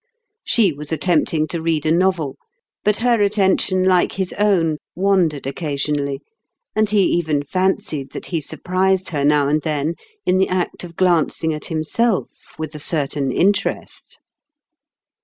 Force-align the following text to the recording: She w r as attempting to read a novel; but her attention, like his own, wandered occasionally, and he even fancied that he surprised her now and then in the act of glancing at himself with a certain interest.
She 0.43 0.71
w 0.71 0.79
r 0.79 0.81
as 0.81 0.91
attempting 0.91 1.47
to 1.49 1.61
read 1.61 1.85
a 1.85 1.91
novel; 1.91 2.35
but 2.83 2.97
her 3.05 3.21
attention, 3.21 3.83
like 3.83 4.13
his 4.13 4.33
own, 4.33 4.77
wandered 4.95 5.45
occasionally, 5.45 6.21
and 6.75 6.89
he 6.89 7.03
even 7.03 7.43
fancied 7.43 8.11
that 8.13 8.25
he 8.33 8.41
surprised 8.41 9.09
her 9.09 9.23
now 9.23 9.47
and 9.47 9.61
then 9.61 9.93
in 10.25 10.39
the 10.39 10.49
act 10.49 10.83
of 10.83 10.95
glancing 10.95 11.53
at 11.53 11.65
himself 11.65 12.29
with 12.57 12.73
a 12.73 12.79
certain 12.79 13.31
interest. 13.31 14.17